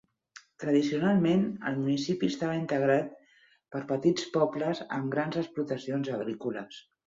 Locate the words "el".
1.71-1.77